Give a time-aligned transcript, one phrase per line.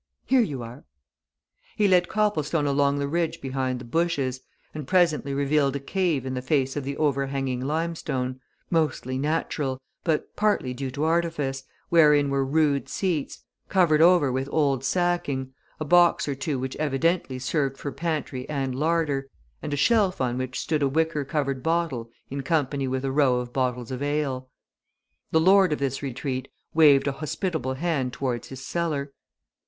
[0.25, 0.83] Here you are!"
[1.75, 4.41] He led Copplestone along the ridge behind the bushes,
[4.73, 8.39] and presently revealed a cave in the face of the overhanging limestone,
[8.71, 14.83] mostly natural, but partly due to artifice, wherein were rude seats, covered over with old
[14.83, 19.29] sacking, a box or two which evidently served for pantry and larder,
[19.61, 23.35] and a shelf on which stood a wicker covered bottle in company with a row
[23.37, 24.49] of bottles of ale.
[25.29, 29.13] The lord of this retreat waved a hospitable hand towards his cellar.